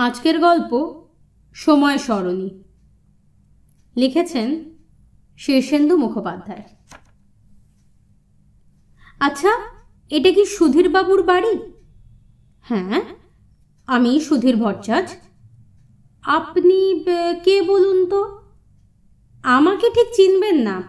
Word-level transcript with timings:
আজকের 0.00 0.40
গল্প 0.40 1.02
সময় 1.54 1.98
সরণী। 1.98 2.50
লিখেছেন 3.96 4.64
শীর্ষেন্দু 5.38 5.96
মুখোপাধ্যায়। 5.96 6.62
আচ্ছা 9.20 9.52
এটা 10.10 10.30
কি 10.32 10.44
সুধীর 10.44 10.88
বাবুর 10.88 11.22
বাড়ি? 11.22 11.72
হ্যাঁ 12.60 13.00
আমি 13.86 14.20
সুধীর 14.20 14.56
ভট্টাচ 14.56 15.12
আপনি 16.22 17.04
কে 17.44 17.62
বলুন 17.62 17.98
তো? 18.06 18.20
আমাকে 19.42 19.86
ঠিক 19.90 20.08
চিনবেন 20.16 20.56
না। 20.56 20.82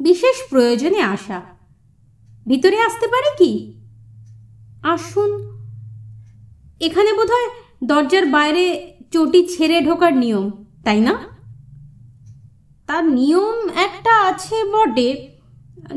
বিশেষ 0.00 0.36
প্রয়োজনে 0.50 1.00
আসা। 1.00 1.42
ভিতরে 2.46 2.78
আসতে 2.80 3.06
পারে 3.06 3.30
কি? 3.38 3.52
আসুন। 4.82 5.30
এখানে 6.80 7.12
বোধহয় 7.12 7.67
দরজার 7.84 8.26
বাইরে 8.26 8.92
চটি 9.12 9.46
ছেড়ে 9.46 9.80
ঢোকার 9.80 10.16
নিয়ম, 10.16 10.64
তাই 10.84 11.00
না? 11.00 11.18
তার 12.86 13.04
নিয়ম 13.04 13.68
একটা 13.68 14.28
আছে 14.28 14.64
বটে। 14.64 15.28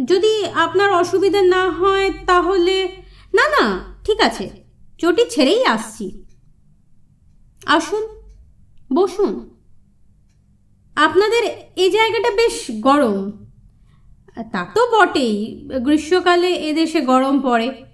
যদি 0.06 0.46
আপনার 0.46 0.92
অসুবিধা 0.92 1.42
না 1.42 1.70
হয় 1.70 2.14
তাহলে, 2.28 3.02
না 3.34 3.50
না, 3.50 3.80
ঠিক 4.04 4.22
আছে, 4.22 4.50
চটি 4.98 5.26
ছেড়েই 5.30 5.66
আসছি। 5.66 6.26
আসুন, 7.66 8.08
বসুন। 8.94 9.50
আপনাদের 10.96 11.44
এই 11.76 11.92
জায়গাটা 11.92 12.30
বেশ 12.36 12.66
গরম। 12.80 13.48
তা 14.52 14.68
তো 14.76 14.82
বটেই, 14.94 15.70
গ্রীষ্মকালে 15.84 16.54
এদেশে 16.54 17.02
গরম 17.02 17.42
পড়ে। 17.42 17.86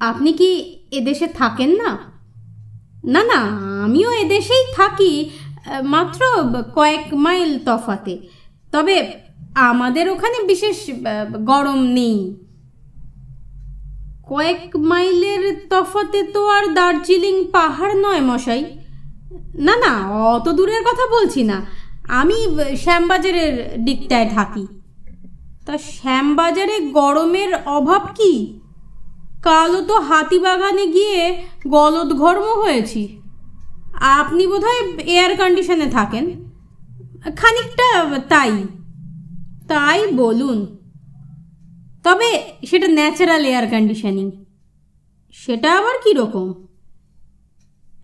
আপনি 0.00 0.32
কি 0.32 0.80
এদেশে 0.90 1.26
থাকেন 1.26 1.70
না? 1.70 2.11
না 3.04 3.22
না, 3.24 3.40
আমিও 3.84 4.10
এদেশেই 4.12 4.64
থাকি, 4.76 5.30
মাত্র 5.82 6.20
কয়েক 6.74 7.14
মাইল 7.14 7.58
তফাতে। 7.58 8.18
তবে 8.72 9.12
আমাদের 9.54 10.10
ওখানে 10.10 10.42
বিশেষ, 10.46 10.76
গরম 11.38 11.80
নেই। 11.86 12.36
কয়েক 14.28 14.76
মাইলের 14.76 15.66
তফাতে 15.70 16.22
তো 16.22 16.48
আর 16.48 16.74
দার্জিলিং 16.74 17.44
পাহাড় 17.44 17.94
নয় 17.94 18.20
মশাই। 18.20 18.64
না 19.54 19.76
না, 19.76 20.08
অত 20.08 20.48
দূরের 20.48 20.82
কথা 20.82 21.20
বলছি 21.20 21.42
না। 21.42 21.66
আমি 22.08 22.34
শ্যামবাজারের 22.76 23.74
দিকটায় 23.84 24.30
থাকি। 24.34 24.66
তা 25.66 25.78
শ্যামবাজারে 25.78 26.80
গরমের 26.80 27.54
অভাব 27.66 28.02
কি? 28.14 28.60
কালও 29.42 29.82
তো 29.82 30.00
হাতিবাগানে 30.00 30.86
গিয়ে 30.86 31.42
গলদঘর্ম 31.68 32.42
হয়েছি। 32.42 33.22
আপনি 34.00 34.46
বোধহয় 34.46 34.96
এয়ার 34.96 35.36
কন্ডিশনে 35.36 35.86
থাকেন। 35.86 36.50
খানিকটা 37.36 38.20
তাই। 38.28 38.64
তাই 39.68 40.06
বলুন। 40.06 40.78
তবে 42.04 42.52
সেটা 42.66 42.88
ন্যাচারাল 42.88 43.44
এয়ার 43.44 43.66
কন্ডিশনিং 43.66 44.44
সেটা 45.32 45.78
আবার 45.78 45.94
কীরকম? 46.04 46.66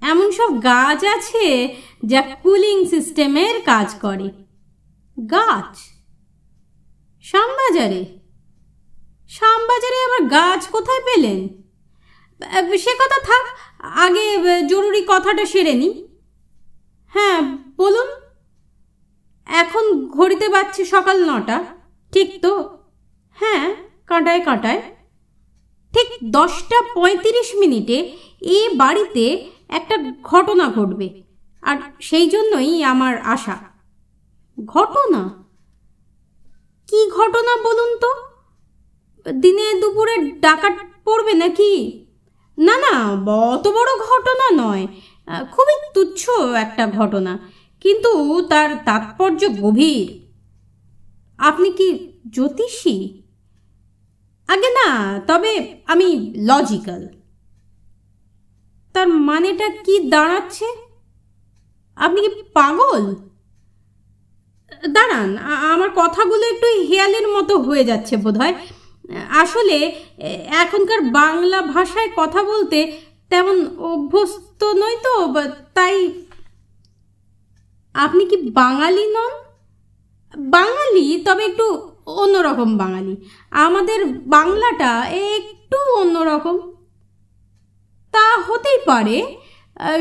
এমন 0.00 0.30
সব 0.30 0.62
গাছ 0.62 1.05
আছে 1.05 1.77
যা 2.06 2.23
কুলিং 2.23 2.84
সিস্টেমের 2.84 3.62
কাজ 3.62 3.95
করে। 3.95 4.30
গাছ? 5.30 5.78
শ্যামবাজারে? 7.23 8.17
শ্যামবাজারে 9.31 9.98
আবার 10.07 10.23
গাছ 10.37 10.62
কোথায় 10.75 11.03
পেলেন? 11.09 11.39
সে 12.84 12.93
কথা 13.01 13.19
থাক, 13.29 13.45
আগে 14.05 14.25
জরুরি 14.70 15.03
কথাটা 15.12 15.45
সেরে 15.53 15.75
নি। 15.81 15.89
হ্যাঁ 17.15 17.41
বলুন। 17.81 18.09
এখন 19.47 19.85
ঘড়িতে 20.17 20.47
বাজছে 20.55 20.83
সকাল 20.95 21.17
নটা, 21.31 21.59
ঠিক 22.12 22.29
তো? 22.45 22.53
হ্যাঁ 23.39 23.64
কাঁটায় 24.08 24.42
কাঁটায়। 24.48 24.80
ঠিক 25.92 26.08
দশটা 26.36 26.79
পঁয়ত্রিশ 26.95 27.48
মিনিটে 27.61 27.98
এ 28.57 28.58
বাড়িতে 28.83 29.25
একটা 29.79 29.95
ঘটনা 30.31 30.64
ঘটবে, 30.77 31.08
আর 31.63 31.77
সেই 32.08 32.27
জন্যই 32.35 32.73
আমার 32.92 33.14
আশা। 33.35 33.57
ঘটনা? 34.58 35.23
কি 36.89 37.01
ঘটনা 37.19 37.52
বলুন 37.67 37.91
তো? 38.02 38.11
দিনে 39.42 39.66
দুপুরে 39.80 40.14
ডাকাত 40.44 40.77
পড়বে 41.05 41.33
নাকি? 41.42 41.72
না 42.58 42.74
না, 42.84 42.94
অত 43.52 43.64
বড় 43.77 43.90
ঘটনা 44.08 44.46
নয়। 44.62 44.84
খুবই 45.52 45.77
তুচ্ছ 45.94 46.22
একটা 46.64 46.84
ঘটনা, 46.98 47.33
কিন্তু 47.84 48.11
তার 48.50 48.68
তাৎপর্য 48.86 49.40
গভীর। 49.62 50.08
আপনি 51.39 51.68
কি 51.78 51.89
জ্যোতিষী? 52.34 52.96
আগে 54.48 54.70
না, 54.78 54.89
তবে 55.28 55.52
আমি 55.92 56.08
লজিক্যাল। 56.48 57.02
তার 58.95 59.08
মানেটা 59.28 59.68
কি 59.84 59.95
দাঁড়াচ্ছে? 60.12 60.68
আপনি 61.96 62.18
কি 62.24 62.30
পাগল? 62.56 63.05
দাঁড়ান 64.95 65.30
আমার 65.72 65.90
কথাগুলো 66.00 66.45
একটু 66.52 66.68
হেয়ালের 66.89 67.27
মতো 67.34 67.55
হয়ে 67.66 67.84
যাচ্ছে 67.90 68.14
বোধহয়। 68.24 68.55
আসলে 69.14 69.79
এখনকার 70.63 71.01
বাংলা 71.01 71.63
ভাষায় 71.63 72.11
কথা 72.17 72.42
বলতে 72.42 72.79
তেমন 73.30 73.57
অভ্যস্ত 73.79 74.64
নই 74.64 74.96
তো 75.02 75.14
তাই 75.74 76.13
আপনি 77.95 78.24
কি 78.24 78.36
বাঙালি 78.36 79.07
নন? 79.07 79.33
বাঙালি, 80.39 81.23
তবে 81.24 81.45
একটু 81.45 81.67
অন্যরকম 82.07 82.77
বাঙালি। 82.77 83.17
আমাদের 83.51 84.07
বাংলাটা 84.07 85.05
একটু 85.36 85.79
অন্যরকম। 86.01 86.57
তা 88.13 88.27
হতেই 88.46 88.79
পারে 88.86 89.36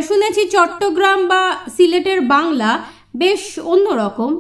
শুনেছি 0.08 0.50
চট্টগ্রাম 0.50 1.28
বা 1.28 1.58
সিলেটের 1.78 2.22
বাংলা 2.22 2.86
বেশ 3.16 3.60
অন্যরকম। 3.60 4.32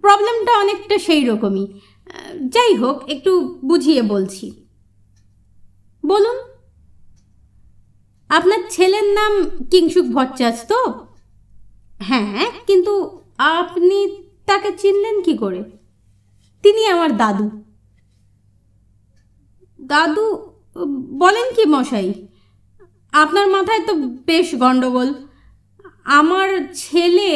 প্রবলেমটা 0.00 0.52
অনেকটা 0.58 0.98
সেই 0.98 1.24
রকমই 1.24 1.80
যাই 2.48 2.74
হোক, 2.74 3.08
একটু 3.08 3.58
বুঝিয়ে 3.64 4.02
বলছি। 4.02 4.66
বলুন। 6.06 6.36
আপনার 8.28 8.58
ছেলের 8.70 9.04
নাম 9.04 9.50
কিংসুক 9.70 10.06
ভট্টাচ 10.06 10.66
তো 10.66 11.06
হ্যাঁ 11.98 12.50
কিন্তু 12.66 13.20
আপনি 13.38 14.22
তাকে 14.46 14.72
চিনলেন 14.78 15.22
কি 15.22 15.36
করে? 15.36 15.64
তিনি 16.62 16.86
আমার 16.86 17.16
দাদু। 17.16 17.50
দাদু, 19.80 20.52
বলেন 21.18 21.54
কি 21.54 21.64
মশাই? 21.66 22.28
আপনার 23.12 23.48
মাথায় 23.48 23.86
তো 23.86 23.94
বেশ 24.26 24.54
গন্ডগোল। 24.54 25.14
আমার 26.04 26.48
ছেলে 26.74 27.30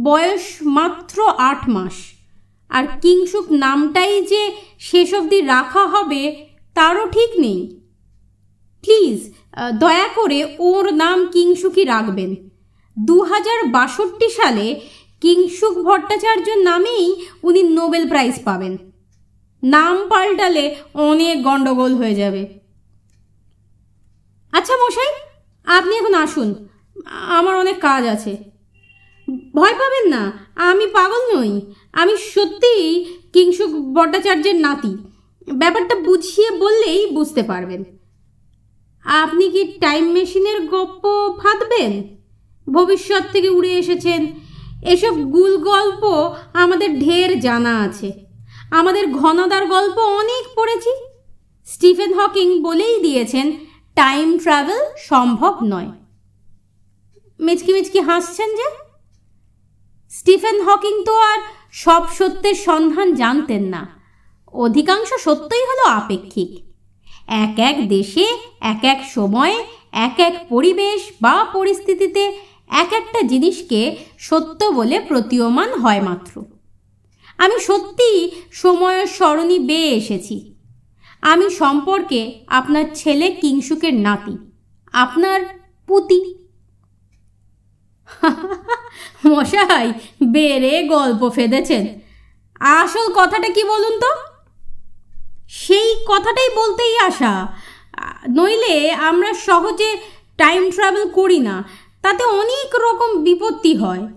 বয়স 0.00 0.42
মাত্র 0.62 1.28
আট 1.28 1.68
মাস। 1.68 2.13
আর 2.76 2.84
কিংসুক 3.02 3.46
নামটাই 3.64 4.14
যে 4.30 4.42
শেষ 4.88 5.10
অবধি 5.18 5.38
রাখা 5.54 5.84
হবে, 5.94 6.22
তারও 6.76 7.04
ঠিক 7.06 7.30
নেই। 7.44 7.60
প্লিজ 8.84 9.18
দয়া 9.82 10.08
করে 10.18 10.38
ওর 10.68 10.84
নাম 11.02 11.18
কিংসুকই 11.34 11.84
রাখবেন। 11.84 12.30
দু 12.96 13.16
হাজার 13.30 13.58
বাষট্টি 13.76 14.28
সালে 14.38 14.66
কিংসুক 15.22 15.74
ভট্টাচার্যর 15.86 16.58
নামেই 16.70 17.04
উনি 17.42 17.60
নোবেল 17.78 18.04
প্রাইজ 18.08 18.34
পাবেন। 18.44 18.74
নাম 19.62 19.96
পাল্টালে 20.10 20.64
অনেক 21.08 21.36
গন্ডগোল 21.42 21.92
হয়ে 22.00 22.14
যাবে। 22.14 22.42
আচ্ছা 24.52 24.74
মশাই, 24.82 25.12
আপনি 25.66 25.92
এখন 26.00 26.14
আসুন। 26.24 26.48
আমার 27.38 27.54
অনেক 27.62 27.76
কাজ 27.80 28.02
আছে। 28.14 28.32
ভয় 29.30 29.72
পাবেন 29.72 30.08
না, 30.08 30.32
আমি 30.54 30.86
পাগল 30.86 31.38
নই। 31.38 31.60
আমি 31.92 32.16
সত্যিই 32.16 33.04
কিংসুক 33.32 33.70
ভট্টাচার্যের 33.70 34.54
নাতি। 34.54 34.96
ব্যাপারটা 35.52 35.94
বুঝিয়ে 35.94 36.50
বললেই 36.50 37.10
বুঝতে 37.10 37.42
পারবেন। 37.42 37.84
আপনি 39.04 39.50
কি 39.50 39.64
টাইম 39.64 40.04
মেশিনের 40.12 40.68
গপ্প 40.68 41.02
ফাঁদবেন? 41.42 42.16
ভবিষ্যৎ 42.72 43.22
থেকে 43.32 43.48
উড়ে 43.48 43.72
এসেছেন। 43.72 44.40
এসব 44.86 45.30
গুল 45.30 45.56
গল্প 45.56 46.34
আমাদের 46.52 47.00
ঢের 47.00 47.40
জানা 47.40 47.80
আছে। 47.80 48.12
আমাদের 48.70 49.06
ঘনদার 49.06 49.66
গল্প 49.66 49.98
অনেক 49.98 50.46
পড়েছি। 50.54 50.90
স্টিফেন 51.64 52.14
হকিং 52.14 52.62
বলেই 52.62 53.00
দিয়েছেন, 53.00 53.52
টাইম 53.94 54.38
ট্রাভেল 54.38 54.78
সম্ভব 54.98 55.58
নয়। 55.62 55.90
মিচকি 57.40 57.72
মিচকি 57.72 58.00
হাসছেন 58.00 58.56
যে। 58.56 58.83
স্টিফেন 60.18 60.56
হকিং 60.62 61.04
তো 61.04 61.14
আর 61.20 61.38
সব 61.72 62.02
সত্যের 62.18 62.54
সন্ধান 62.54 63.14
জানতেন 63.14 63.62
না। 63.62 63.82
অধিকাংশ 64.52 65.10
সত্যই 65.24 65.64
হলো 65.64 65.84
আপেক্ষিক। 65.90 66.50
এক 67.26 67.58
এক 67.58 67.88
দেশে, 67.88 68.26
এক 68.60 68.84
এক 68.84 69.00
সময়ে, 69.14 69.64
এক 69.92 70.14
এক 70.18 70.34
পরিবেশ 70.48 71.00
বা 71.22 71.46
পরিস্থিতিতে 71.52 72.22
এক 72.68 72.92
একটা 72.92 73.20
জিনিসকে 73.22 73.96
সত্য 74.18 74.64
বলে 74.64 75.00
প্রতীয়মান 75.00 75.70
হয় 75.78 76.02
মাত্র। 76.02 76.34
আমি 77.38 77.60
সত্যি 77.60 78.10
সময়ের 78.52 79.06
স্মরণী 79.06 79.58
বেয়ে 79.58 79.90
এসেছি। 79.90 80.36
আমি 81.22 81.50
সম্পর্কে 81.50 82.20
আপনার 82.48 82.84
ছেলে 82.94 83.26
কিংসুকের 83.30 83.94
নাতি, 83.94 84.34
আপনার 84.92 85.40
পুতি। 85.88 86.20
মশাই, 89.26 89.92
বেড়ে 90.22 90.82
গল্প 90.82 91.28
ফেদেছেন। 91.28 92.00
আসল 92.60 93.12
কথাটা 93.14 93.48
কি 93.48 93.64
বলুন 93.64 94.00
তো? 94.00 94.10
সেই 95.48 95.94
কথাটাই 96.06 96.50
বলতেই 96.56 96.98
আসা। 96.98 97.48
নইলে 98.28 98.90
আমরা 98.90 99.34
সহজে 99.34 99.96
টাইম 100.36 100.70
ট্রাভেল 100.70 101.08
করি 101.08 101.38
না, 101.38 101.64
তাতে 102.02 102.24
অনেক 102.24 102.74
রকম 102.74 103.22
বিপত্তি 103.22 103.76
হয়। 103.76 104.08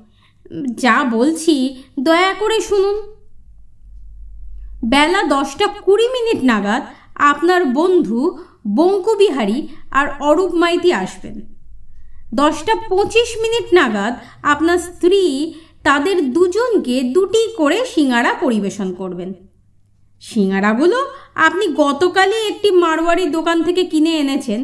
যা 0.77 1.03
বলছি, 1.11 1.83
দয়া 1.99 2.33
করে 2.33 2.61
শুনুন। 2.61 2.97
বেলা 4.85 5.23
দশটা 5.23 5.67
কুড়ি 5.67 6.07
মিনিট 6.07 6.43
নাগাদ 6.43 6.83
আপনার 7.15 7.65
বন্ধু 7.65 8.37
বঙ্কুবিহারী 8.67 9.67
আর 9.91 10.07
অরূপ 10.19 10.53
মাইতি 10.53 10.93
আসবেন। 10.93 11.56
দশটা 12.33 12.73
পঁচিশ 12.89 13.29
মিনিট 13.41 13.67
নাগাদ 13.73 14.13
আপনার 14.43 14.77
স্ত্রী 14.77 15.21
তাদের 15.83 16.17
দুজনকে 16.31 17.03
দুটি 17.03 17.43
করে 17.57 17.85
সিঙ্গারা 17.85 18.33
পরিবেশন 18.33 18.93
করবেন। 18.93 19.33
সিঙ্গারাগুলো 20.21 20.99
আপনি 21.35 21.65
গতকালই 21.67 22.47
একটি 22.47 22.71
মারোয়ারি 22.71 23.25
দোকান 23.29 23.57
থেকে 23.63 23.83
কিনে 23.83 24.13
এনেছেন, 24.17 24.61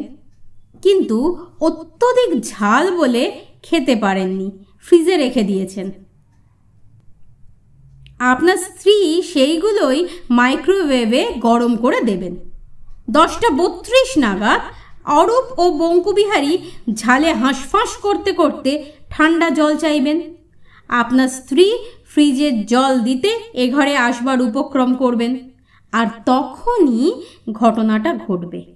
কিন্তু 0.82 1.18
অত্যধিক 1.60 2.30
ঝাল 2.50 2.84
বলে 2.96 3.22
খেতে 3.62 3.94
পারেননি, 3.96 4.48
ফ্রিজে 4.86 5.16
রেখে 5.16 5.42
দিয়েছেন। 5.42 5.86
আপনার 8.18 8.56
স্ত্রী 8.56 9.22
সেইগুলোই 9.32 9.98
মাইক্রোওয়েভে 10.30 11.22
গরম 11.38 11.76
করে 11.76 12.00
দেবেন। 12.00 12.34
দশটা 13.10 13.48
বত্রিশ 13.50 14.10
নাগাদ 14.18 14.60
অরূপ 15.04 15.58
ও 15.58 15.70
বঙ্কুবিহারী 15.70 16.58
ঝালে 16.94 17.32
হাঁসফাঁস 17.32 17.96
করতে 17.96 18.32
করতে 18.32 18.84
ঠান্ডা 19.10 19.50
জল 19.50 19.76
চাইবেন। 19.76 20.34
আপনার 20.88 21.28
স্ত্রী 21.28 21.72
ফ্রিজের 22.06 22.66
জল 22.66 23.00
দিতে 23.00 23.40
এ 23.54 23.72
ঘরে 23.72 23.96
আসবার 23.96 24.42
উপক্রম 24.42 24.94
করবেন। 24.94 25.50
আর 25.92 26.06
তখনই 26.26 27.22
ঘটনাটা 27.52 28.14
ঘটবে। 28.14 28.74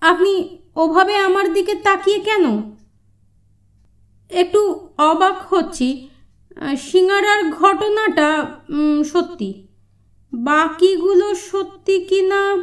আপনি 0.00 0.58
ওভাবে 0.76 1.16
আমার 1.16 1.52
দিকে 1.52 1.74
তাকিয়ে 1.74 2.18
কেন? 2.18 2.72
একটু 4.30 4.88
অবাক 4.98 5.54
হচ্ছি। 5.54 6.08
সিঙ্গারার 6.78 7.50
ঘটনাটা 7.50 8.46
সত্যি। 9.12 9.68
বাকিগুলো 10.32 11.34
সত্যি 11.34 12.00
কি 12.00 12.22
না 12.22 12.56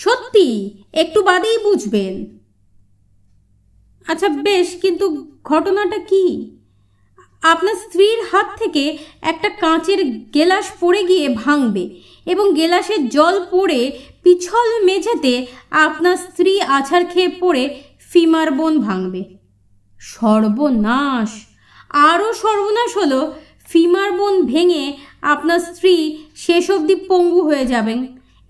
সত্যি? 0.00 0.48
একটু 0.92 1.18
বাদেই 1.22 1.58
বুঝবেন। 1.64 2.14
আচ্ছা 4.06 4.28
বেশ, 4.28 4.68
কিন্তু 4.82 5.04
ঘটনাটা 5.44 5.98
কি? 6.10 6.24
আপনার 7.42 7.74
স্ত্রীর 7.74 8.18
হাত 8.30 8.48
থেকে 8.58 8.84
একটা 9.22 9.48
কাঁচের 9.48 10.00
গেলাস 10.34 10.66
পড়ে 10.80 11.02
গিয়ে 11.04 11.26
ভাঙবে 11.34 11.84
এবং 12.26 12.46
গেলাসের 12.54 13.08
জল 13.08 13.36
পড়ে 13.50 13.80
পিছল 14.22 14.68
মেঝেতে 14.84 15.46
আপনার 15.70 16.16
স্ত্রী 16.16 16.52
আছাড় 16.60 17.04
খেয়ে 17.04 17.30
পড়ে 17.40 17.64
ফিমার 18.12 18.48
বোন 18.50 18.74
ভাঙবে। 18.78 19.22
সর্বনাশ! 20.00 21.30
আরও 22.10 22.28
সর্বনাশ 22.32 22.90
হলো, 22.96 23.20
ফিমার 23.68 24.10
বোন 24.12 24.34
ভেঙে 24.46 24.84
আপনার 25.22 25.60
স্ত্রী 25.60 25.94
শেষ 26.36 26.66
অবধি 26.70 26.96
পঙ্গু 27.08 27.40
হয়ে 27.42 27.66
যাবেন 27.66 27.98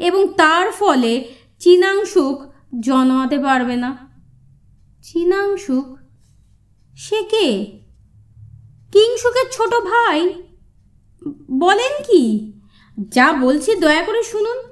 এবং 0.01 0.21
তার 0.37 0.67
ফলে 0.73 1.13
চিনাংশুক 1.61 2.43
জন্মাতে 2.81 3.39
পারবে 3.39 3.77
না। 3.77 3.97
চিনাংশুক 5.03 5.97
সে 6.97 7.23
কে? 7.23 7.79
কিংসুকের 8.93 9.51
ছোট 9.53 9.75
ভাই? 9.75 10.43
বলেন 11.51 12.03
কি? 12.03 12.53
যা 12.99 13.33
বলছি 13.33 13.75
দয়া 13.75 14.03
করে 14.03 14.23
শুনুন। 14.23 14.63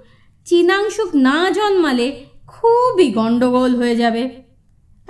চিনাংশুক 0.45 1.15
না 1.15 1.51
জন্মালে 1.51 2.27
খুবই 2.47 3.13
গণ্ডগোল 3.13 3.77
হয়ে 3.77 3.97
যাবে। 3.97 4.43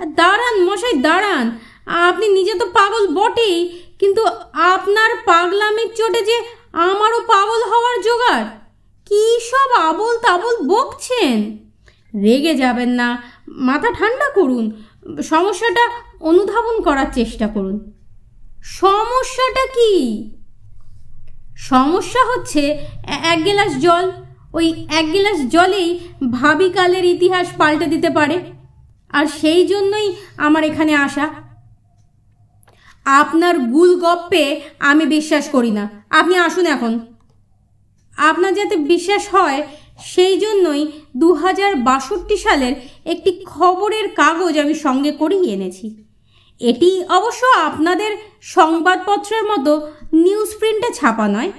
দাঁড়ান 0.05 0.63
মশাই, 0.63 0.93
দাঁড়ান। 0.93 1.59
আপনি 1.85 2.27
নিজে 2.27 2.53
তো 2.53 2.65
পাগল 2.65 3.07
বটেই, 3.07 3.83
কিন্তু 3.99 4.25
আপনার 4.53 5.15
পাগলামির 5.25 5.93
চোটে 5.95 6.21
যে 6.21 6.39
আমারও 6.73 7.19
পাগল 7.19 7.61
হওয়ার 7.71 8.01
জোগাড়। 8.01 8.45
কী 9.05 9.39
সব 9.39 9.81
আবল 9.81 10.17
তাবল 10.17 10.67
বকছেন? 10.67 11.68
রেগে 12.15 12.55
যাবেন 12.55 12.89
না। 12.89 13.23
মাথা 13.47 13.87
ঠান্ডা 13.87 14.31
করুন। 14.33 14.83
সমস্যাটা 15.23 15.89
অনুধাবন 16.19 16.81
করার 16.81 17.05
চেষ্টা 17.13 17.47
করুন। 17.47 17.93
সমস্যাটা 18.63 19.65
কি? 19.65 20.31
সমস্যা 21.57 22.19
হচ্ছে 22.31 22.61
এক 23.07 23.45
গেলাস 23.45 23.77
জল। 23.77 24.11
ওই 24.53 24.87
এক 24.91 25.11
গেলাস 25.13 25.47
জলেই 25.47 25.99
ভাবিকালের 26.31 27.05
ইতিহাস 27.05 27.47
পাল্টে 27.57 27.85
দিতে 27.85 28.09
পারে। 28.09 28.39
আর 29.09 29.25
সেই 29.25 29.67
জন্যই 29.67 30.15
আমার 30.37 30.63
এখানে 30.63 30.95
আসা। 30.95 31.29
আপনার 33.05 33.59
গুল 33.59 33.99
গপ্পে 33.99 34.61
আমি 34.79 35.05
বিশ্বাস 35.05 35.49
করি 35.49 35.71
না। 35.71 35.89
আপনি 36.09 36.37
আসুন 36.37 36.65
এখন। 36.65 36.99
আপনার 38.17 38.53
যাতে 38.53 38.75
বিশ্বাস 38.75 39.35
হয় 39.35 39.67
সেই 40.11 40.35
জন্যই 40.43 40.81
দু 41.21 41.29
হাজার 41.33 41.71
বাষট্টি 41.87 42.37
সালের 42.45 42.73
একটি 43.13 43.31
খবরের 43.45 44.05
কাগজ 44.21 44.53
আমি 44.63 44.75
সঙ্গে 44.85 45.11
করেই 45.11 45.45
এনেছি। 45.55 45.87
এটি 46.61 46.89
অবশ্য 47.17 47.43
আপনাদের 47.67 48.11
সংবাদপত্রের 48.55 49.43
মতো 49.51 49.71
নিউজ 50.23 50.49
প্রিন্টে 50.59 50.89
ছাপা 50.99 51.27
নয়, 51.35 51.51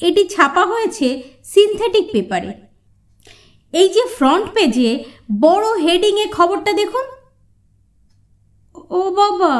এটি 0.00 0.22
ছাপা 0.34 0.62
হয়েছে 0.72 1.08
সিনথেটিক 1.52 2.06
পেপারে 2.14 2.50
এই 3.74 3.88
যে 3.94 4.02
ফ্রন্ট 4.16 4.46
পেজে 4.54 4.90
বড় 5.44 5.66
হেডিংয়ে 5.84 6.26
খবরটা 6.36 6.72
দেখুন। 6.80 7.04
ও 8.98 9.00
বাবা, 9.18 9.54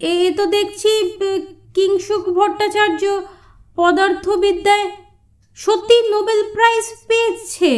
এ 0.00 0.12
তো 0.38 0.44
দেখছি, 0.46 0.90
কিংসুক 1.76 2.24
ভট্টাচার্য 2.36 3.02
পদার্থবিদ্যায় 3.78 4.86
সত্যি 5.56 5.96
নোবেল 6.12 6.40
প্রাইজ 6.54 6.86
পেয়েছে। 7.08 7.70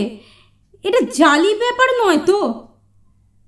এটা 0.85 1.01
জালি 1.19 1.53
ব্যাপার 1.63 1.89
নয় 2.03 2.21
তো। 2.31 2.41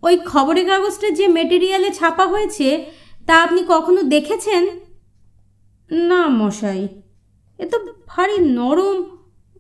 ওই 0.03 0.17
খবরের 0.31 0.67
কাগজটা 0.71 1.09
যে 1.19 1.27
মেটেরিয়ালে 1.37 1.91
ছাপা 1.99 2.25
হয়েছে, 2.33 2.69
তা 3.27 3.35
আপনি 3.45 3.61
কখনো 3.73 4.01
দেখেছেন? 4.15 4.63
না 6.11 6.23
মশাই, 6.41 6.83
এ 7.59 7.65
তো 7.73 7.79
ভারী 8.13 8.39
নরম, 8.59 8.97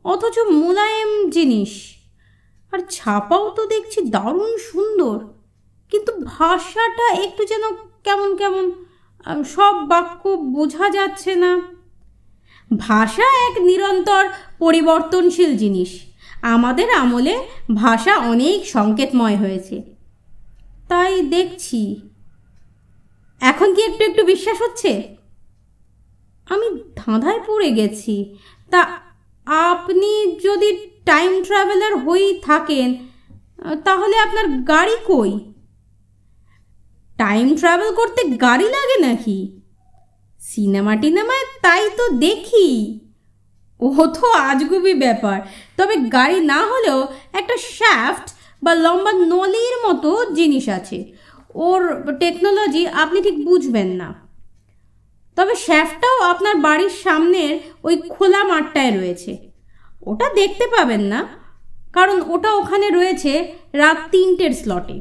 অথচ 0.04 0.36
মোলায়েম 0.60 1.10
জিনিস। 1.36 1.72
আর 2.72 2.80
ছাপাও 2.96 3.44
তো 3.56 3.62
দেখছি 3.74 3.98
দারুণ 4.14 4.52
সুন্দর, 4.70 5.16
কিন্তু 5.92 6.10
ভাষাটা 6.32 7.06
একটু 7.24 7.42
যেন 7.52 7.64
কেমন 8.06 8.30
কেমন 8.40 8.64
সব 9.54 9.74
বাক্য 9.90 10.22
বোঝা 10.54 10.86
যাচ্ছে 10.96 11.32
না। 11.44 11.52
ভাষা 12.76 13.22
এক 13.22 13.60
নিরন্তর 13.60 14.28
পরিবর্তনশীল 14.58 15.56
জিনিস। 15.56 16.00
আমাদের 16.42 16.90
আমলে 16.90 17.46
ভাষা 17.74 18.16
অনেক 18.16 18.68
সংকেতময় 18.68 19.36
হয়েছে। 19.36 19.82
তাই 20.88 21.22
দেখছি। 21.22 22.00
এখন 23.40 23.74
কি 23.74 23.82
একটু 23.82 24.04
একটু 24.04 24.24
বিশ্বাস 24.24 24.62
হচ্ছে? 24.62 25.16
আমি 26.50 26.82
ধাঁধায় 26.96 27.40
পড়ে 27.46 27.70
গেছি। 27.70 28.36
তা 28.70 28.98
আপনি 29.46 30.36
যদি 30.36 30.90
টাইম 31.04 31.42
ট্রাভেলার 31.42 31.96
হয়েই 31.96 32.38
থাকেন, 32.38 32.94
তাহলে 33.84 34.16
আপনার 34.16 34.48
গাড়ি 34.48 34.96
কই? 35.06 35.52
টাইম 37.18 37.56
ট্রাভেল 37.56 37.94
করতে 37.94 38.24
গাড়ি 38.24 38.64
লাগে 38.64 39.06
নাকি? 39.08 39.59
সিনেমা 40.52 40.92
টিনেমায় 41.02 41.46
তাই 41.64 41.84
তো 41.98 42.04
দেখি। 42.24 42.68
ও 43.80 43.88
তো 44.16 44.26
আজগুবি 44.48 44.92
ব্যাপার। 45.04 45.38
তবে 45.78 45.94
গাড়ি 46.16 46.38
না 46.52 46.58
হলেও 46.70 47.00
একটা 47.38 47.56
শ্যাফট 47.74 48.26
বা 48.62 48.72
লম্বা 48.84 49.12
নলির 49.32 49.76
মতো 49.86 50.10
জিনিস 50.38 50.66
আছে। 50.78 50.98
ওর 51.66 51.80
টেকনোলজি 52.20 52.82
আপনি 53.02 53.18
ঠিক 53.26 53.36
বুঝবেন 53.48 53.88
না। 54.00 54.08
তবে 55.36 55.54
শ্যাফটাও 55.66 56.18
আপনার 56.32 56.56
বাড়ির 56.66 56.94
সামনের 57.04 57.52
ওই 57.86 57.94
খোলা 58.12 58.40
মাঠটায় 58.50 58.92
রয়েছে। 58.98 59.32
ওটা 60.02 60.26
দেখতে 60.40 60.64
পাবেন 60.74 61.02
না, 61.12 61.20
কারণ 61.92 62.16
ওটা 62.34 62.50
ওখানে 62.54 62.86
রয়েছে 62.98 63.32
রাত 63.72 63.98
তিনটের 64.12 64.52
স্লটে 64.52 64.98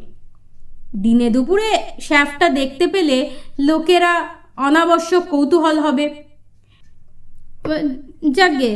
দিনে 1.01 1.27
দুপুরে 1.29 1.69
শ্যাফটা 2.01 2.47
দেখতে 2.49 2.85
পেলে 2.87 3.17
লোকেরা 3.59 4.13
অনাবশ্যক 4.59 5.23
কৌতূহল 5.29 5.77
হবে। 5.79 6.05
যাকে 8.31 8.69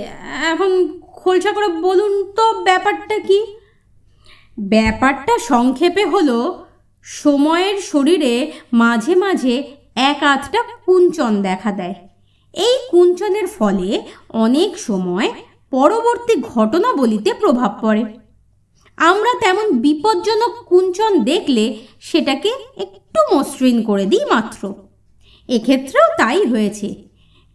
এখন 0.51 0.71
খোলসা 1.19 1.51
করে 1.51 1.67
বলুন 1.67 2.13
তো 2.37 2.45
ব্যাপারটা 2.63 3.17
কি? 3.19 3.39
ব্যাপারটা 4.69 5.33
সংক্ষেপে 5.51 6.03
হলো 6.05 6.37
সময়ের 7.05 7.77
শরীরে 7.81 8.33
মাঝে 8.73 9.13
মাঝে 9.15 9.55
এক 9.95 10.19
আধটা 10.23 10.59
কুঞ্চন 10.85 11.33
দেখা 11.41 11.71
দেয়। 11.71 11.95
এই 12.53 12.75
কুঞ্চনের 12.91 13.47
ফলে 13.47 13.89
অনেক 14.33 14.71
সময় 14.77 15.29
পরবর্তী 15.71 16.33
ঘটনাবলিতে 16.53 17.31
প্রভাব 17.33 17.71
পড়ে। 17.81 18.03
আমরা 18.97 19.31
তেমন 19.41 19.67
বিপজ্জনক 19.79 20.53
কুঞ্চন 20.65 21.11
দেখলে 21.23 21.65
সেটাকে 21.99 22.51
একটু 22.77 23.19
মসৃণ 23.31 23.77
করে 23.83 24.05
দিই 24.05 24.25
মাত্র। 24.29 24.61
এক্ষেত্রেও 25.55 26.07
তাই 26.17 26.45
হয়েছে। 26.45 26.88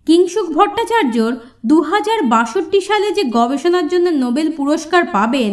কিংসুক 0.06 0.46
ভট্টাচার্যর 0.52 1.32
দু 1.66 1.80
হাজার 1.80 2.22
বাষট্টি 2.22 2.80
সালে 2.80 3.08
যে 3.10 3.22
গবেষণার 3.30 3.86
জন্য 3.88 4.06
নোবেল 4.10 4.48
পুরস্কার 4.56 5.02
পাবেন, 5.12 5.52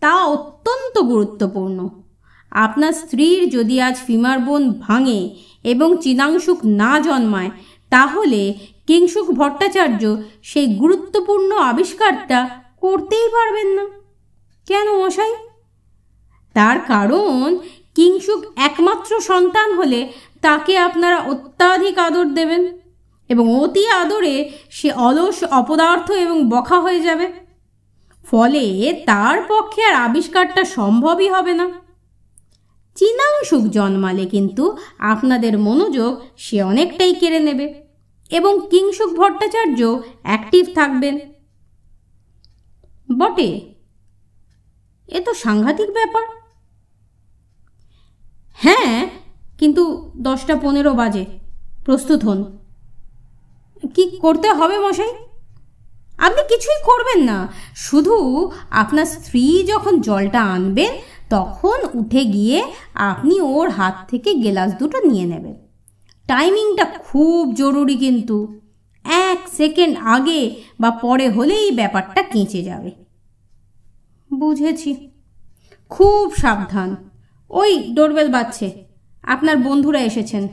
তা 0.00 0.12
অত্যন্ত 0.24 0.94
গুরুত্বপূর্ণ। 1.02 1.78
আপনার 2.50 2.92
স্ত্রীর 2.92 3.40
যদি 3.48 3.80
আজ 3.80 3.96
ফিমার 4.06 4.38
বোন 4.38 4.62
ভাঙে 4.80 5.20
এবং 5.64 5.88
চিনাংশুক 6.00 6.58
না 6.64 6.92
জন্মায়, 7.00 7.50
তাহলে 7.90 8.42
কিংসুক 8.86 9.26
ভট্টাচার্য 9.30 10.02
সেই 10.42 10.66
গুরুত্বপূর্ণ 10.66 11.50
আবিষ্কারটা 11.70 12.40
করতেই 12.80 13.28
পারবেন 13.28 13.68
না। 13.68 13.84
কেন 14.68 14.86
মশাই? 14.98 15.34
তার 16.54 16.78
কারণ 16.80 17.58
কিংসুক 17.94 18.40
একমাত্র 18.56 19.10
সন্তান 19.20 19.68
হলে 19.74 20.00
তাকে 20.46 20.74
আপনারা 20.78 21.18
অত্যাধিক 21.32 21.96
আদর 21.98 22.26
দেবেন 22.38 22.62
এবং 23.30 23.44
অতি 23.62 23.84
আদরে 24.00 24.34
সে 24.70 24.88
অলস, 25.06 25.38
অপদার্থ 25.60 26.08
এবং 26.24 26.36
বখা 26.50 26.78
হয়ে 26.80 27.00
যাবে। 27.00 27.26
ফলে 28.24 28.64
তার 29.06 29.38
পক্ষে 29.48 29.82
আর 29.88 29.94
আবিষ্কারটা 30.06 30.62
সম্ভবই 30.76 31.28
হবে 31.34 31.52
না। 31.60 31.66
চিনাংশুক 32.96 33.64
জন্মালে 33.76 34.24
কিন্তু 34.34 34.64
আপনাদের 35.12 35.54
মনোযোগ 35.58 36.12
সে 36.44 36.56
অনেকটাই 36.62 37.12
কেড়ে 37.20 37.40
নেবে 37.48 37.66
এবং 38.30 38.52
কিংসুক 38.70 39.10
ভট্টাচার্য 39.18 39.80
অ্যাক্টিভ 40.22 40.64
থাকবেন। 40.74 41.14
বটে, 43.18 43.50
এ 45.08 45.18
তো 45.26 45.32
সাংঘাতিক 45.44 45.90
ব্যাপার। 45.98 46.24
হ্যাঁ 48.64 48.96
কিন্তু 49.58 50.10
দশটা 50.16 50.56
পনেরো 50.56 50.94
বাজে। 50.94 51.24
প্রস্তুত 51.84 52.24
হন। 52.24 52.58
কি 53.94 54.10
করতে 54.10 54.52
হবে 54.52 54.78
মশাই? 54.78 55.14
আপনি 56.18 56.42
কিছুই 56.48 56.82
করবেন 56.84 57.24
না। 57.24 57.48
শুধু 57.76 58.50
আপনার 58.70 59.06
স্ত্রী 59.06 59.64
যখন 59.64 60.00
জলটা 60.00 60.42
আনবেন, 60.42 60.92
তখন 61.30 61.78
উঠে 61.94 62.24
গিয়ে 62.24 62.72
আপনি 62.94 63.40
ওর 63.40 63.68
হাত 63.68 64.10
থেকে 64.10 64.34
গেলাস 64.34 64.74
দুটো 64.74 65.00
নিয়ে 65.00 65.26
নেবেন। 65.26 65.54
টাইমিংটা 66.26 66.84
খুব 66.84 67.54
জরুরি 67.54 67.96
কিন্তু। 67.96 68.60
এক 69.04 69.48
সেকেন্ড 69.48 69.98
আগে 69.98 70.62
বা 70.80 70.90
পরে 70.90 71.28
হলেই 71.28 71.70
ব্যাপারটা 71.70 72.22
কেঁচে 72.22 72.62
যাবে। 72.62 72.90
বুঝেছি। 74.34 75.10
খুব 75.88 76.32
সাবধান। 76.34 76.96
ওই 77.50 77.92
ডোরবেল 77.94 78.32
বাজছে। 78.32 78.85
আপনার 79.26 79.56
বন্ধুরা 79.56 80.00
এসেছেন। 80.00 80.48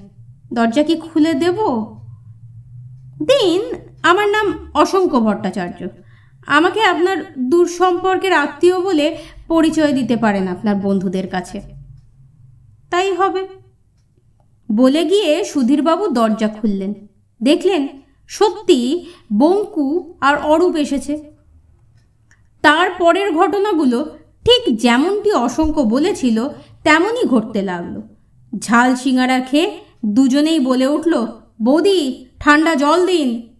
দরজা 0.54 0.84
কি 0.84 0.96
খুলে 0.96 1.34
দেব? 1.34 1.56
দিন, 3.20 3.62
আমার 4.04 4.30
নাম 4.30 4.72
অসংখ্য 4.74 5.20
ভট্টাচার্য। 5.20 5.88
আমাকে 6.48 6.82
আপনার 6.82 7.18
দূর 7.40 7.68
সম্পর্কের 7.68 8.34
আত্মীয় 8.34 8.82
বলে 8.82 9.18
পরিচয় 9.48 9.94
দিতে 9.94 10.18
পারেন 10.18 10.48
আপনার 10.48 10.76
বন্ধুদের 10.76 11.30
কাছে। 11.30 11.62
তাই 12.90 13.16
হবে। 13.16 13.48
বলে 14.72 15.06
গিয়ে 15.06 15.44
সুধীরবাবু 15.44 16.08
দরজা 16.08 16.48
খুললেন। 16.48 16.94
দেখলেন 17.44 17.88
সত্যি 18.28 19.06
বঙ্কু 19.38 20.14
আর 20.22 20.38
অরূপ 20.38 20.76
এসেছে। 20.76 21.32
তার 22.62 22.90
পরের 23.00 23.32
ঘটনাগুলো 23.32 24.18
ঠিক 24.46 24.78
যেমনটি 24.78 25.32
অসংখ্য 25.32 25.82
বলেছিল, 25.82 26.48
তেমনই 26.84 27.24
ঘটতে 27.28 27.62
লাগল। 27.62 28.02
ঝাল 28.60 28.96
সিঙ্গারা 28.96 29.40
খেয়ে 29.40 29.80
দুজনেই 30.06 30.60
বলে 30.60 30.88
উঠল, 30.88 31.28
বৌদি, 31.62 32.26
ঠান্ডা 32.40 32.76
জল 32.76 33.06
দিন। 33.06 33.56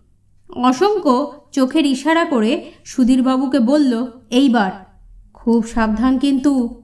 অসংখ্য 0.56 1.34
চোখের 1.52 1.86
ইশারা 1.86 2.26
করে 2.26 2.72
সুধীরবাবুকে 2.86 3.60
বলল, 3.60 4.08
এইবার। 4.30 4.72
খুব 5.34 5.68
সাবধান 5.68 6.20
কিন্তু। 6.20 6.84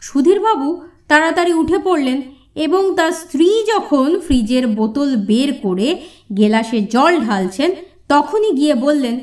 সুধীরবাবু 0.00 0.82
তাড়াতাড়ি 1.08 1.52
উঠে 1.52 1.78
পড়লেন 1.78 2.22
এবং 2.54 2.94
তার 2.96 3.12
স্ত্রী 3.12 3.64
যখন 3.74 4.20
ফ্রিজের 4.20 4.66
বোতল 4.66 5.16
বের 5.16 5.52
করে 5.62 6.02
গেলাসে 6.36 6.80
জল 6.80 7.20
ঢালছেন, 7.20 7.70
তখনই 8.08 8.52
গিয়ে 8.52 8.74
বললেন, 8.74 9.20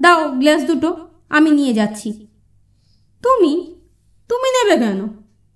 দাও 0.00 0.30
গ্লাস 0.30 0.64
দুটো, 0.64 0.96
আমি 1.28 1.50
নিয়ে 1.50 1.72
যাচ্ছি। 1.72 2.26
তুমি? 3.22 3.74
তুমি 4.28 4.48
নেবে 4.50 4.86
কেন? 4.86 5.08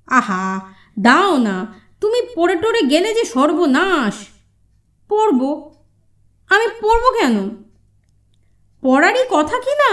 আহা, 0.07 0.61
দাও 0.99 1.37
না। 1.37 1.88
তুমি 2.03 2.21
পড়ে 2.35 2.57
টরে 2.57 2.83
গেলে 2.83 3.15
যে 3.15 3.25
সর্বনাশ। 3.25 4.15
পড়ব। 5.09 5.41
আমি 6.51 6.67
পড়ব 6.81 7.05
কেন? 7.21 7.37
পড়ারই 8.83 9.25
কথা 9.31 9.59
কি 9.59 9.71
না? 9.71 9.93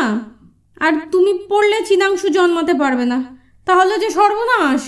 আর 0.80 0.94
তুমি 1.12 1.34
পড়লে 1.50 1.86
চিনাংশু 1.86 2.30
জন্মাতে 2.30 2.74
পারবে 2.74 3.06
না, 3.06 3.38
তাহলে 3.66 3.98
যে 3.98 4.10
সর্বনাশ। 4.10 4.82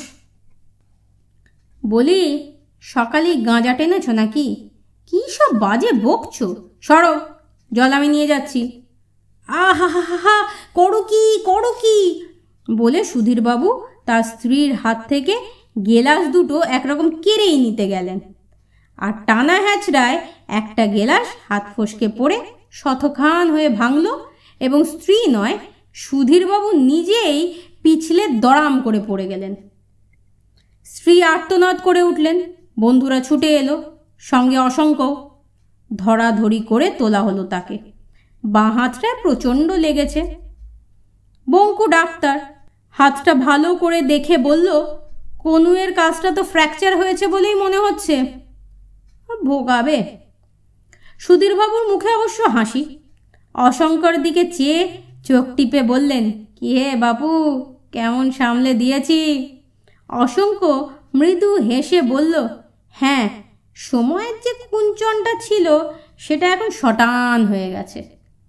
বলি 1.86 2.22
সকালে 2.82 3.36
গাঁজা 3.36 3.74
টেনেছ 3.74 4.10
নাকি? 4.10 4.70
কী 5.08 5.20
সব 5.30 5.60
বাজে 5.60 5.92
বকছ? 5.92 6.44
সরো, 6.82 7.20
জল 7.74 7.94
আমি 7.94 8.08
নিয়ে 8.08 8.28
যাচ্ছি। 8.28 8.82
আহা 9.48 9.88
হা 9.88 10.18
হা 10.24 10.48
করো 10.74 11.02
কি 11.02 11.44
করো 11.46 11.72
কি? 11.74 11.98
বলে 12.68 13.04
সুধীরবাবু 13.04 13.70
তার 14.06 14.24
স্ত্রীর 14.24 14.74
হাত 14.74 15.06
থেকে 15.08 15.36
গেলাস 15.86 16.28
দুটো 16.28 16.62
একরকম 16.62 17.22
কেড়েই 17.22 17.60
নিতে 17.60 17.88
গেলেন। 17.88 18.20
আর 18.98 19.14
টানা 19.26 19.54
হ্যাচড়ায় 19.54 20.28
একটা 20.48 20.88
গেলাস 20.88 21.28
হাত 21.50 21.64
ফসকে 21.78 22.08
পড়ে 22.08 22.42
শতখান 22.72 23.52
হয়ে 23.52 23.70
ভাঙল 23.70 24.20
এবং 24.60 24.84
স্ত্রী 24.84 25.28
নয়, 25.30 25.58
সুধীরবাবু 25.94 26.72
নিজেই 26.72 27.62
পিছলে 27.84 28.28
দড়াম 28.28 28.82
করে 28.82 29.02
পড়ে 29.08 29.28
গেলেন। 29.28 29.56
স্ত্রী 30.86 31.22
আর্তনাদ 31.22 31.78
করে 31.84 32.04
উঠলেন, 32.04 32.42
বন্ধুরা 32.80 33.20
ছুটে 33.20 33.56
এলো, 33.56 33.98
সঙ্গে 34.18 34.58
অসংখ্য। 34.58 35.40
ধরাধরি 35.96 36.60
করে 36.60 36.90
তোলা 36.90 37.22
হলো 37.22 37.44
তাকে। 37.44 37.78
বাঁ 38.46 38.72
হাতটায় 38.72 39.14
প্রচণ্ড 39.22 39.72
লেগেছে। 39.72 40.36
বঙ্কু 41.50 41.88
ডাক্তার, 41.88 42.40
হাতটা 42.92 43.34
ভালো 43.34 43.76
করে 43.76 44.02
দেখে 44.02 44.38
বলল 44.38 44.98
কনুয়ের 45.44 45.94
কাজটা 45.94 46.32
তো 46.32 46.44
ফ্র্যাকচার 46.44 46.98
হয়েছে 46.98 47.28
বলেই 47.28 47.56
মনে 47.56 47.78
হচ্ছে। 47.78 48.26
ভোগাবে। 49.46 50.04
সুধীরবাবুর 51.20 51.88
মুখে 51.92 52.10
অবশ্য 52.16 52.44
হাসি। 52.44 53.00
অশঙ্কর 53.54 54.14
দিকে 54.22 54.52
চেয়ে 54.52 54.98
চোখ 55.24 55.46
টিপে 55.56 55.82
বললেন, 55.82 56.46
কি 56.56 56.80
হে 56.80 56.96
বাপু, 56.96 57.30
কেমন 57.92 58.32
সামলে 58.32 58.74
দিয়েছি? 58.74 59.20
অসংখ্য 60.10 60.90
মৃদু 61.16 61.56
হেসে 61.56 62.02
বলল 62.02 62.48
হ্যাঁ 62.96 63.30
সময়ের 63.76 64.36
যে 64.44 64.52
কুঞ্চনটা 64.72 65.34
ছিল, 65.42 65.68
সেটা 66.18 66.46
এখন 66.54 66.70
শটান 66.70 67.46
হয়ে 67.46 67.70
গেছে। 67.72 68.17